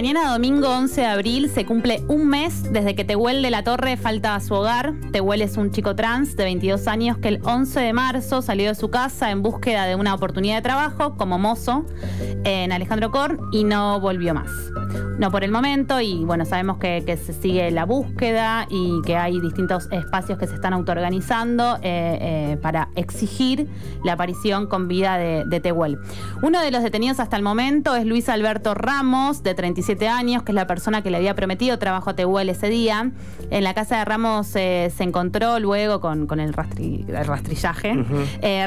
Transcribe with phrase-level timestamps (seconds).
[0.00, 3.98] Mañana domingo 11 de abril se cumple un mes desde que Tehuel de la Torre
[3.98, 4.94] falta a su hogar.
[5.12, 8.74] Tehuel es un chico trans de 22 años que el 11 de marzo salió de
[8.74, 11.84] su casa en búsqueda de una oportunidad de trabajo como mozo
[12.44, 14.48] en Alejandro Korn y no volvió más.
[15.20, 19.38] No por el momento y bueno, sabemos que, se sigue la búsqueda y que hay
[19.38, 22.18] distintos espacios que se están autoorganizando eh,
[22.52, 23.68] eh, para exigir
[24.02, 25.98] la aparición con vida de, de Tehuel.
[26.42, 30.52] Uno de los detenidos hasta el momento es Luis Alberto Ramos, de 37 años, que
[30.52, 33.10] es la persona que le había prometido trabajo a Tehuel ese día.
[33.50, 37.92] En la casa de Ramos eh, se encontró luego con, el, rastrillaje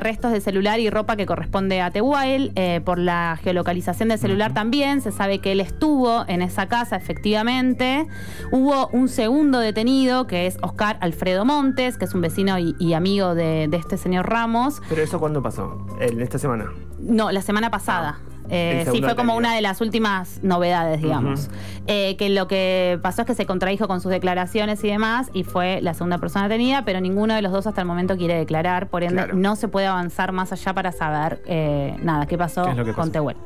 [0.02, 2.54] restos de celular y ropa que corresponde a Tehuel.
[2.86, 8.08] por la geolocalización del celular también se sabe que él estuvo en esa casa, efectivamente.
[8.52, 13.36] Hubo un segundo detenido, que es Oscar Alfredo Montes, que es un vecino y, amigo
[13.36, 14.82] de, este señor Ramos.
[14.90, 15.86] ¿Pero eso cuándo pasó?
[16.00, 16.72] ¿En esta semana?
[17.00, 18.20] No, la semana pasada.
[18.20, 18.34] Ah.
[18.50, 21.50] Eh, sí, fue como una de las últimas novedades, digamos.
[21.88, 25.44] Eh, que lo que pasó es que se contradijo con sus declaraciones y demás, y
[25.44, 28.90] fue la segunda persona detenida, pero ninguno de los dos hasta el momento quiere declarar,
[28.90, 32.66] por ende no se puede avanzar más allá para saber eh, nada, qué pasó
[32.96, 33.38] con Tehuel.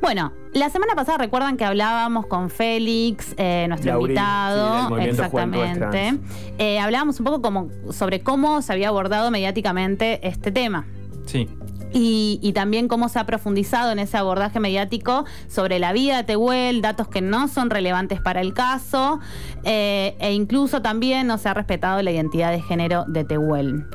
[0.00, 6.18] Bueno, la semana pasada recuerdan que hablábamos con Félix, eh, nuestro invitado, exactamente.
[6.58, 10.86] Eh, hablábamos un poco como sobre cómo se había abordado mediáticamente este tema.
[11.26, 11.48] Sí.
[11.92, 16.82] Y, también cómo se ha profundizado en ese abordaje mediático sobre la vida de Tehuel,
[16.82, 19.20] datos que no son relevantes para el caso,
[19.64, 23.86] eh, e incluso también no se ha respetado la identidad de género de Tehuel.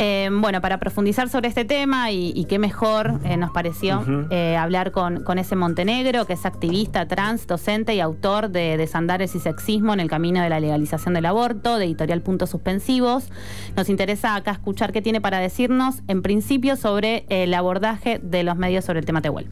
[0.00, 4.92] Em, bueno, para profundizar sobre este tema y, qué mejor eh, nos pareció eh, hablar
[4.92, 9.98] con, ese Montenegro, que es activista trans, docente y autor de Desandares y Sexismo en
[9.98, 13.28] el Camino de la Legalización del Aborto, de editorial Puntos Suspensivos.
[13.76, 18.56] Nos interesa acá escuchar qué tiene para decirnos, en principio, sobre el abordaje de los
[18.56, 19.50] medios sobre el tema Tehuel.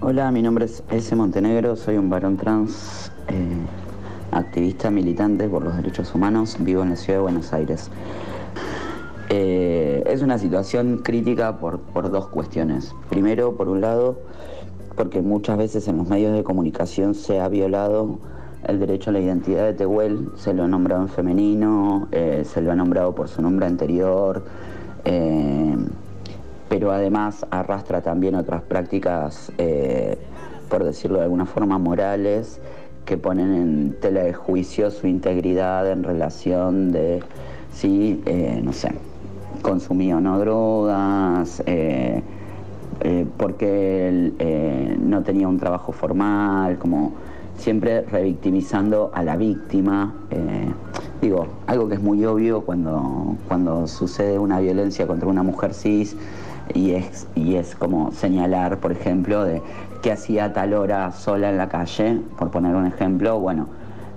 [0.00, 1.14] Hola, mi nombre es S.
[1.14, 3.56] Montenegro, soy un varón trans, eh,
[4.32, 7.88] activista militante por los derechos humanos, vivo en la ciudad de Buenos Aires.
[9.36, 12.94] Eh, es una situación crítica por, dos cuestiones.
[13.08, 14.20] Primero, por un lado,
[14.94, 18.20] porque muchas veces en los medios de comunicación se ha violado
[18.64, 22.60] el derecho a la identidad de Tehuel, se lo ha nombrado en femenino, eh, se
[22.60, 24.44] lo ha nombrado por su nombre anterior,
[25.04, 25.74] eh,
[26.68, 29.50] pero además arrastra también otras prácticas,
[30.68, 32.60] por decirlo de alguna forma, morales,
[33.04, 37.20] que ponen en tela de juicio su integridad en relación de,
[37.72, 38.22] sí,
[38.62, 38.92] no sé,
[39.64, 42.22] consumía no drogas, eh,
[43.00, 47.14] eh, porque él eh, no tenía un trabajo formal, como
[47.56, 50.12] siempre revictimizando a la víctima.
[51.22, 56.14] digo, algo que es muy obvio cuando, cuando sucede una violencia contra una mujer cis
[56.74, 59.62] y es, y es como señalar, por ejemplo, de
[60.02, 63.68] que hacía tal hora sola en la calle, por poner un ejemplo, bueno,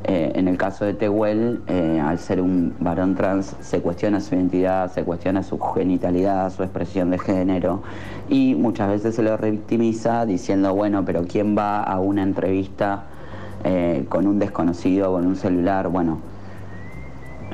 [0.03, 4.35] eh, en el caso de Tehuel, eh, al ser un varón trans, se cuestiona su
[4.35, 7.81] identidad, se cuestiona su genitalidad, su expresión de género
[8.29, 13.05] y muchas veces se lo revictimiza diciendo, bueno, pero ¿quién va a una entrevista
[13.63, 15.89] eh, con un desconocido, con un celular?
[15.89, 16.19] Bueno,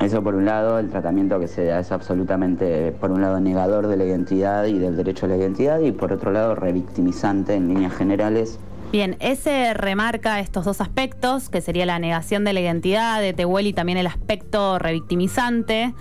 [0.00, 3.86] eso por un lado, el tratamiento que se da es absolutamente, por un lado, negador
[3.86, 7.68] de la identidad y del derecho a la identidad y por otro lado, revictimizante en
[7.68, 8.58] líneas generales
[8.94, 13.66] Bien, ese remarca estos dos aspectos, que sería la negación de la identidad de Tehuel
[13.66, 15.92] y también el aspecto revictimizante.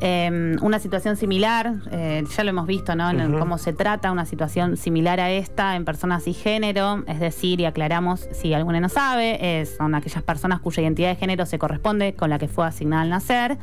[0.00, 3.08] Em, una situación similar, eh, ya lo hemos visto, ¿no?
[3.08, 7.66] En cómo se trata una situación similar a esta en personas género, es decir, y
[7.66, 12.30] aclaramos si alguno no sabe, son aquellas personas cuya identidad de género se corresponde con
[12.30, 13.58] la que fue asignada al nacer.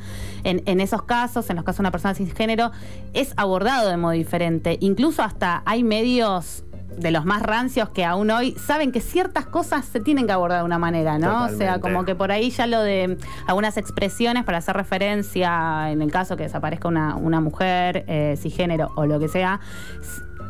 [0.45, 2.71] En, en esos casos, en los casos de una persona cisgénero,
[3.13, 4.77] es abordado de modo diferente.
[4.79, 6.63] Incluso hasta hay medios
[6.97, 10.59] de los más rancios que aún hoy saben que ciertas cosas se tienen que abordar
[10.59, 11.45] de una manera, ¿no?
[11.45, 16.01] O sea, como que por ahí ya lo de algunas expresiones para hacer referencia, en
[16.01, 19.59] el caso que desaparezca una, una mujer, eh, género o lo que sea,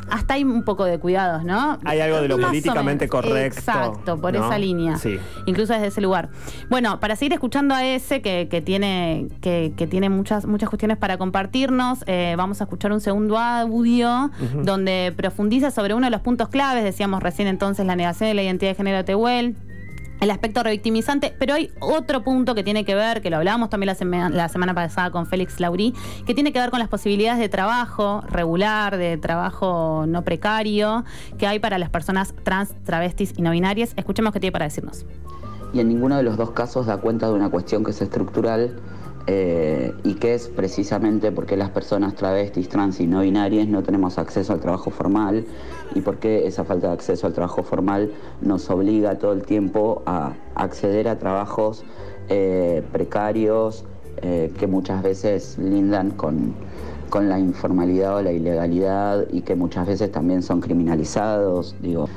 [0.09, 1.79] hasta hay un poco de cuidados, ¿no?
[1.83, 3.59] Hay algo de lo políticamente correcto.
[3.59, 4.97] Exacto, por esa línea.
[4.97, 5.19] Sí.
[5.45, 6.29] Incluso desde ese lugar.
[6.69, 12.03] Bueno, para seguir escuchando a ese que, tiene, que, tiene muchas, muchas cuestiones para compartirnos,
[12.07, 14.31] eh, vamos a escuchar un segundo audio
[14.63, 18.43] donde profundiza sobre uno de los puntos claves, decíamos recién entonces, la negación de la
[18.43, 19.55] identidad de género de Tehuel
[20.19, 23.87] el aspecto revictimizante, pero hay otro punto que tiene que ver, que lo hablábamos también
[24.31, 25.93] la, semana pasada con Félix Laurí,
[26.25, 31.03] que tiene que ver con las posibilidades de trabajo regular, de trabajo no precario,
[31.37, 33.93] que hay para las personas trans, travestis y no binarias.
[33.95, 35.05] Escuchemos qué tiene para decirnos.
[35.73, 38.79] Y en ninguno de los dos casos da cuenta de una cuestión que es estructural
[39.29, 44.17] eh, y que es precisamente porque las personas travestis, trans y no binarias no tenemos
[44.17, 45.45] acceso al trabajo formal
[45.93, 50.33] y porque esa falta de acceso al trabajo formal nos obliga todo el tiempo a
[50.55, 51.83] acceder a trabajos
[52.29, 53.83] eh, precarios
[54.21, 56.55] eh, que muchas veces lindan con,
[57.09, 61.75] con la informalidad o la ilegalidad y que muchas veces también son criminalizados.
[61.81, 62.07] Digo,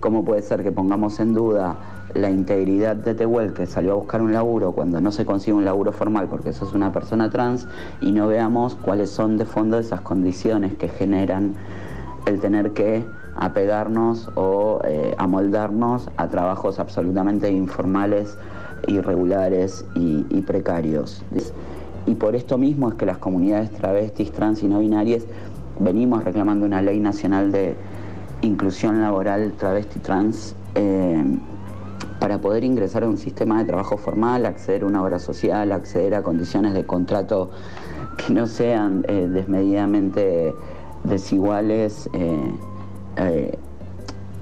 [0.00, 1.76] ¿cómo puede ser que pongamos en duda
[2.14, 5.64] la integridad de Tehuel que salió a buscar un laburo cuando no se consigue un
[5.64, 7.68] laburo formal porque sos una persona trans
[8.00, 11.54] y no veamos cuáles son de fondo esas condiciones que generan
[12.26, 13.04] el tener que
[13.36, 18.36] apegarnos o eh, amoldarnos a trabajos absolutamente informales,
[18.88, 21.22] irregulares y, y precarios.
[22.06, 25.24] Y por esto mismo es que las comunidades travestis, trans y no binarias
[25.78, 27.76] venimos reclamando una ley nacional de
[28.42, 30.54] inclusión laboral travesti trans.
[30.74, 31.38] Eh,
[32.18, 36.14] para poder ingresar a un sistema de trabajo formal, acceder a una obra social, acceder
[36.14, 37.50] a condiciones de contrato
[38.18, 40.54] que no sean eh, desmedidamente
[41.04, 43.58] desiguales eh,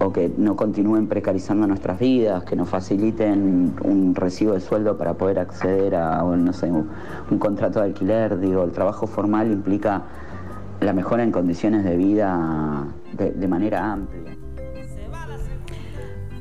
[0.00, 5.14] o que no continúen precarizando nuestras vidas, que nos faciliten un recibo de sueldo para
[5.14, 8.38] poder acceder a no sé, un, contrato de alquiler.
[8.38, 10.02] Digo, el trabajo formal implica
[10.80, 14.36] la mejora en condiciones de vida de manera amplia.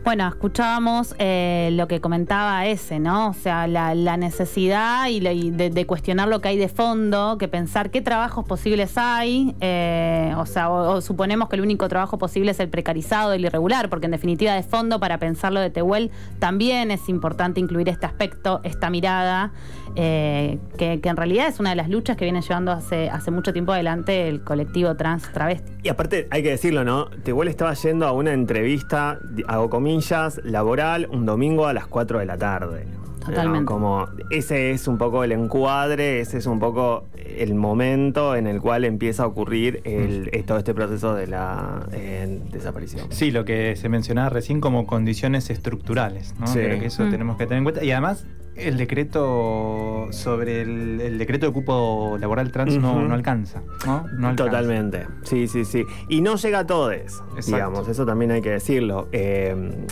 [0.07, 3.31] Bueno, escuchábamos eh, lo que comentaba ese, ¿no?
[3.31, 8.01] O sea, la, necesidad y, de, cuestionar lo que hay de fondo, que pensar qué
[8.01, 12.69] trabajos posibles hay, eh, o sea, o, suponemos que el único trabajo posible es el
[12.69, 17.59] precarizado, el irregular, porque en definitiva de fondo, para pensarlo de Tehuel, también es importante
[17.59, 19.51] incluir este aspecto, esta mirada,
[19.97, 23.51] eh, que, en realidad es una de las luchas que viene llevando hace, hace mucho
[23.51, 25.69] tiempo adelante el colectivo trans travesti.
[25.83, 27.09] Y aparte, hay que decirlo, ¿no?
[27.09, 29.96] Tehuel estaba yendo a una entrevista, hago comillas,
[30.43, 32.85] laboral un domingo a las 4 de la tarde.
[33.25, 33.65] Totalmente.
[33.65, 38.61] Como ese es un poco el encuadre, ese es un poco el momento en el
[38.61, 40.45] cual empieza a ocurrir el, mm.
[40.45, 43.07] todo este proceso de la eh, desaparición.
[43.09, 46.51] Sí, lo que se mencionaba recién como condiciones estructurales, ¿no?
[46.51, 47.11] Creo que eso mm.
[47.11, 47.83] tenemos que tener en cuenta.
[47.83, 48.25] Y además,
[48.57, 54.35] el decreto sobre el, decreto de cupo laboral trans no, alcanza, ¿no?
[54.35, 55.07] Totalmente.
[55.23, 55.83] Sí, sí, sí.
[56.09, 56.95] Y no llega a todos,
[57.45, 59.07] digamos, eso también hay que decirlo.
[59.11, 59.85] Eh,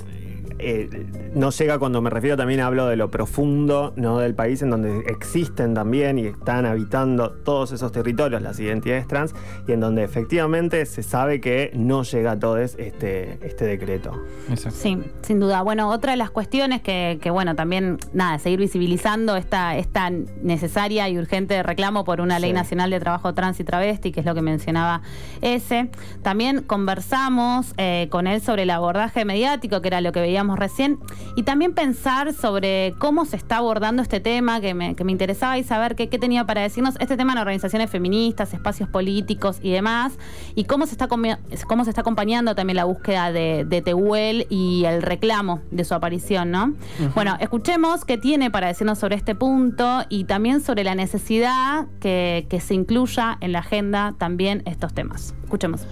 [0.60, 4.20] eh, no llega cuando me refiero también hablo de lo profundo ¿no?
[4.20, 9.34] del país en donde existen también y están habitando todos esos territorios las identidades trans
[9.68, 14.24] y en donde efectivamente se sabe que no llega a todos este, este decreto.
[14.56, 15.62] Sí, sin duda.
[15.62, 21.18] Bueno, otra de las cuestiones que, bueno, también, nada, seguir visibilizando esta, esta necesaria y
[21.18, 24.42] urgente reclamo por una ley nacional de trabajo trans y travesti, que es lo que
[24.42, 25.02] mencionaba
[25.42, 25.90] ese.
[26.22, 31.00] También conversamos eh, con él sobre el abordaje mediático, que era lo que veíamos recién,
[31.36, 35.96] y también pensar sobre cómo se está abordando este tema, que me, interesaba y saber
[35.96, 40.14] qué, tenía para decirnos este tema en organizaciones feministas, espacios políticos y demás,
[40.54, 45.02] y cómo se está, cómo se está acompañando también la búsqueda de, Tehuel y el
[45.02, 46.74] reclamo de su aparición, ¿no?
[47.14, 52.48] Bueno, escuchemos qué tiene para decirnos sobre este punto y también sobre la necesidad que,
[52.50, 55.36] que se incluya en la agenda también estos temas.
[55.44, 55.86] Escuchemos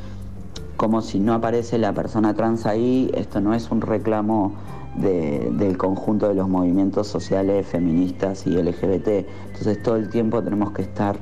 [0.77, 4.53] como si no aparece la persona trans ahí, esto no es un reclamo
[4.95, 9.25] del conjunto de los movimientos sociales feministas y LGBT.
[9.47, 11.17] Entonces todo el tiempo tenemos que estar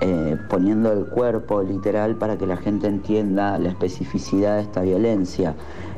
[0.00, 5.54] eh, poniendo el cuerpo literal para que la gente entienda la especificidad de esta violencia.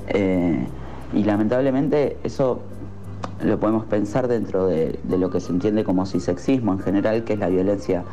[0.08, 0.66] Eh,
[1.12, 2.60] y lamentablemente eso
[3.42, 7.32] lo podemos pensar dentro de, de lo que se entiende como cisexismo en general, que
[7.34, 8.04] es la violencia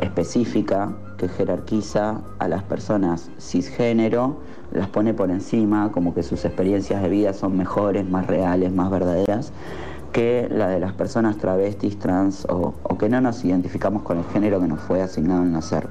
[0.00, 4.38] específica que jerarquiza a las personas cisgénero,
[4.72, 8.90] las pone por encima, como que sus experiencias de vida son mejores, más reales, más
[8.90, 9.52] verdaderas,
[10.12, 14.60] que la de las personas travestis, trans o, que no nos identificamos con el género
[14.60, 15.88] que nos fue asignado en nacer.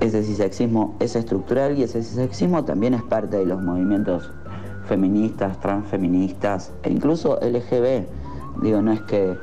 [0.00, 4.30] Ese cisexismo es estructural y ese cisexismo también es parte de los movimientos
[4.86, 8.06] feministas, transfeministas e incluso LGB.
[8.62, 9.36] Digo, no es que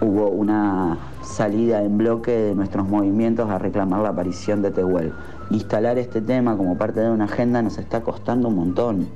[0.00, 5.12] hubo una salida en bloque de nuestros movimientos a reclamar la aparición de Tehuel.
[5.50, 9.08] Instalar este tema como parte de una agenda nos está costando un montón.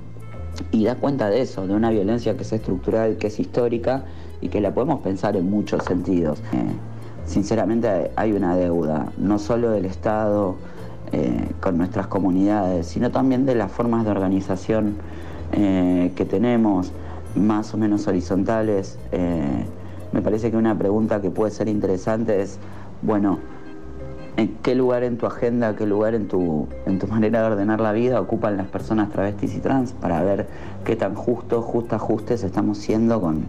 [0.71, 4.05] Y da cuenta de eso, de una violencia que es estructural, que es histórica
[4.41, 6.41] y que la podemos pensar en muchos sentidos.
[6.53, 6.73] Eh,
[7.25, 10.57] sinceramente hay una deuda, no solo del Estado
[11.13, 14.97] eh, con nuestras comunidades, sino también de las formas de organización
[15.53, 16.93] eh, que tenemos,
[17.35, 18.99] más o menos horizontales
[20.13, 22.59] me parece que una pregunta que puede ser interesante es,
[23.03, 23.39] bueno,
[24.37, 27.93] ¿en qué lugar en tu agenda, qué lugar en tu, en manera de ordenar la
[27.93, 30.49] vida ocupan las personas travestis y trans para ver
[30.85, 33.45] qué tan justos, justas, justes estamos siendo con,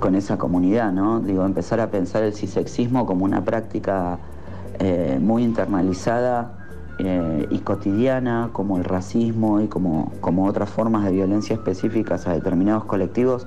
[0.00, 1.20] con esa comunidad, ¿no?
[1.20, 4.18] Digo, empezar a pensar el cisexismo como una práctica
[4.78, 6.52] eh, muy internalizada
[6.98, 12.32] eh, y cotidiana, como el racismo y como, como otras formas de violencia específicas a
[12.32, 13.46] determinados colectivos,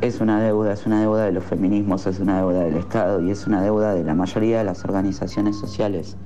[0.00, 3.30] es una deuda, es una deuda de los feminismos, es una deuda del Estado y
[3.30, 6.16] es una deuda de la mayoría de las organizaciones sociales.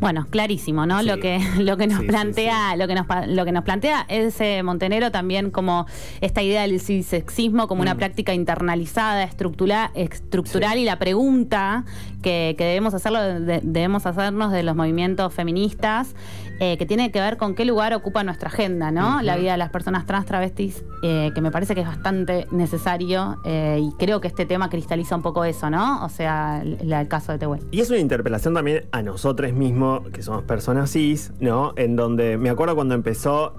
[0.00, 1.02] Bueno, clarísimo, ¿no?
[1.02, 5.10] Lo que lo que nos plantea, lo que nos lo que nos plantea ese Montenegro
[5.10, 5.86] también como
[6.20, 7.98] esta idea del cisexismo como una mm.
[7.98, 11.84] práctica internalizada, estructural, estructural y la pregunta
[12.22, 13.20] que, debemos hacerlo
[13.62, 16.14] debemos hacernos de los movimientos feministas
[16.58, 19.20] eh, que tiene que ver con qué lugar ocupa nuestra agenda, ¿no?
[19.20, 23.36] La vida de las personas trans travestis, eh, que me parece que es bastante necesario
[23.44, 26.02] eh, y creo que este tema cristaliza un poco eso, ¿no?
[26.02, 27.60] O sea, el, caso de Tehuel.
[27.70, 31.72] Y es una interpelación también a nosotros mismos, que somos personas cis, ¿no?
[31.76, 33.54] En donde me acuerdo cuando empezó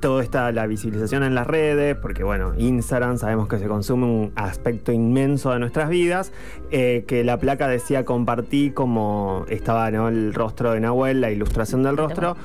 [0.00, 4.32] toda esta la visibilización en las redes, porque bueno, Instagram sabemos que se consume un
[4.36, 6.32] aspecto inmenso de nuestras vidas,
[6.70, 10.08] que la placa decía compartí como estaba ¿no?
[10.08, 12.36] el rostro de Nahuel, la ilustración del rostro,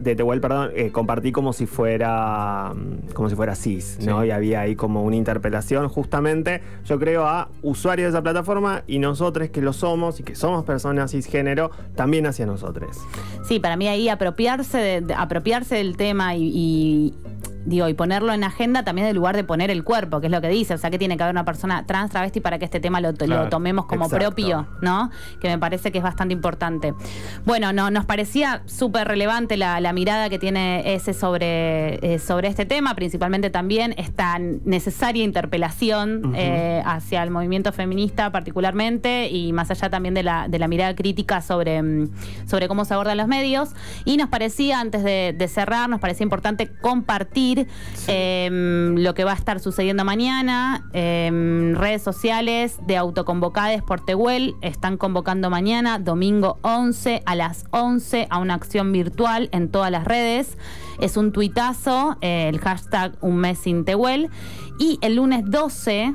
[0.00, 2.72] de Tehuel, perdón, eh, compartí como si fuera
[3.14, 4.24] como si fuera cis, ¿no?
[4.24, 8.98] Y había ahí como una interpelación justamente, yo creo, a usuarios de esa plataforma y
[8.98, 12.96] nosotros que lo somos y que somos personas cisgénero, también hacia nosotros.
[13.46, 17.14] Sí, para mí ahí apropiarse, de, apropiarse del tema y
[17.64, 20.40] digo, y ponerlo en agenda también del lugar de poner el cuerpo, que es lo
[20.40, 22.80] que dice, o sea, que tiene que haber una persona trans travesti para que este
[22.80, 23.14] tema lo,
[23.48, 25.10] tomemos como propio, ¿no?
[25.40, 26.94] Que me parece que es bastante importante.
[27.44, 32.66] Bueno, no, nos parecía súper relevante la, mirada que tiene ese sobre, eh, sobre este
[32.66, 39.88] tema, principalmente también esta necesaria interpelación eh, hacia el movimiento feminista particularmente y más allá
[39.88, 42.10] también de la, de la mirada crítica sobre, mm,
[42.46, 43.70] sobre cómo se abordan los medios.
[44.04, 47.53] Y nos parecía, antes de cerrar, nos parecía importante compartir
[48.06, 50.84] Em, lo que va a estar sucediendo mañana.
[50.92, 58.26] Em, redes sociales de autoconvocades por Tehuel están convocando mañana, domingo 11 a las 11,
[58.30, 60.58] a una acción virtual en todas las redes.
[61.00, 64.30] Es un tuitazo, eh, el hashtag Un mes sin Tehuel.
[64.78, 66.14] Y el lunes 12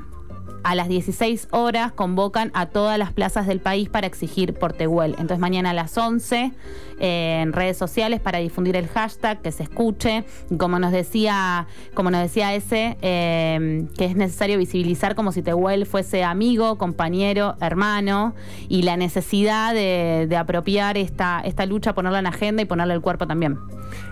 [0.64, 5.12] a las 16 horas convocan a todas las plazas del país para exigir por Tehuel.
[5.12, 6.52] Entonces mañana a las 11
[7.00, 10.26] eh, en redes sociales para difundir el hashtag, que se escuche.
[10.58, 15.86] Como nos decía, como nos decía ese, eh, que es necesario visibilizar como si Tehuel
[15.86, 18.36] fuese amigo, compañero, hermano,
[18.68, 23.28] y la necesidad de, apropiar esta, esta lucha, ponerla en agenda y ponerle el cuerpo
[23.28, 23.58] también.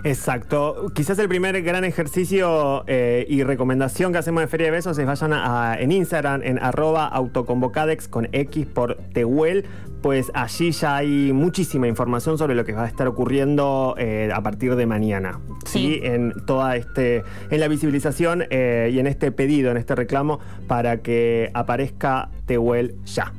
[0.03, 0.91] Exacto.
[0.93, 5.05] Quizás el primer gran ejercicio eh, y recomendación que hacemos de Feria de Besos es
[5.05, 5.33] vayan
[5.79, 9.65] en Instagram en arroba autoconvocadex con X por Tehuel,
[10.01, 14.41] pues allí ya hay muchísima información sobre lo que va a estar ocurriendo eh, a
[14.41, 15.39] partir de mañana.
[15.65, 15.99] Sí.
[16.03, 20.97] En toda este, en la visibilización eh, y en este pedido, en este reclamo, para
[20.97, 23.33] que aparezca Tehuel ya.